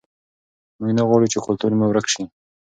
[0.79, 2.23] موږ نه غواړو چې کلتور مو ورک سي.